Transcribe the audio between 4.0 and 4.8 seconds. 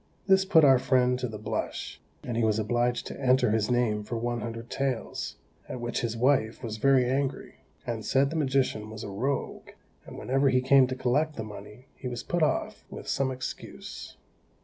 for one hundred